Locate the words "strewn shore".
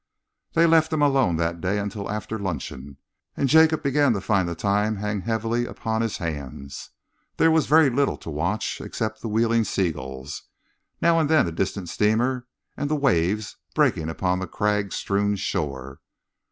14.91-15.99